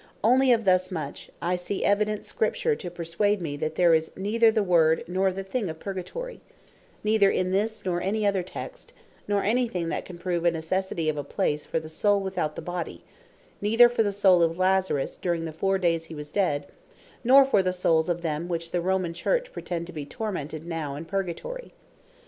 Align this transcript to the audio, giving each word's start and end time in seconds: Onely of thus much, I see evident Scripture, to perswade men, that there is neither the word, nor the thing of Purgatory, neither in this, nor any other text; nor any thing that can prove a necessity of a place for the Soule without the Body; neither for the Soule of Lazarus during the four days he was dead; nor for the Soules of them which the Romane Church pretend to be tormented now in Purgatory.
Onely 0.23 0.51
of 0.51 0.65
thus 0.65 0.89
much, 0.89 1.29
I 1.43 1.55
see 1.55 1.85
evident 1.85 2.25
Scripture, 2.25 2.75
to 2.75 2.89
perswade 2.89 3.39
men, 3.39 3.57
that 3.59 3.75
there 3.75 3.93
is 3.93 4.09
neither 4.17 4.49
the 4.49 4.63
word, 4.63 5.03
nor 5.07 5.31
the 5.31 5.43
thing 5.43 5.69
of 5.69 5.79
Purgatory, 5.79 6.41
neither 7.03 7.29
in 7.29 7.51
this, 7.51 7.85
nor 7.85 8.01
any 8.01 8.25
other 8.25 8.41
text; 8.41 8.93
nor 9.27 9.43
any 9.43 9.67
thing 9.67 9.89
that 9.89 10.05
can 10.05 10.17
prove 10.17 10.43
a 10.43 10.49
necessity 10.49 11.07
of 11.07 11.17
a 11.17 11.23
place 11.23 11.65
for 11.67 11.79
the 11.79 11.87
Soule 11.87 12.19
without 12.21 12.55
the 12.55 12.63
Body; 12.63 13.03
neither 13.61 13.89
for 13.89 14.01
the 14.01 14.11
Soule 14.11 14.41
of 14.41 14.57
Lazarus 14.57 15.15
during 15.21 15.45
the 15.45 15.53
four 15.53 15.77
days 15.77 16.05
he 16.05 16.15
was 16.15 16.31
dead; 16.31 16.65
nor 17.23 17.45
for 17.45 17.61
the 17.61 17.71
Soules 17.71 18.09
of 18.09 18.23
them 18.23 18.47
which 18.47 18.71
the 18.71 18.81
Romane 18.81 19.13
Church 19.13 19.53
pretend 19.53 19.85
to 19.85 19.93
be 19.93 20.03
tormented 20.07 20.65
now 20.65 20.95
in 20.95 21.05
Purgatory. 21.05 21.73